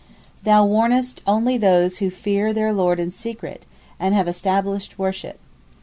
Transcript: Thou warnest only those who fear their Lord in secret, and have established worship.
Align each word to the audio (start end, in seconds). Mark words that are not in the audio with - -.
Thou 0.41 0.65
warnest 0.65 1.21
only 1.27 1.59
those 1.59 1.99
who 1.99 2.09
fear 2.09 2.53
their 2.53 2.73
Lord 2.73 2.99
in 2.99 3.11
secret, 3.11 3.67
and 3.99 4.15
have 4.15 4.27
established 4.27 4.97
worship. 4.97 5.37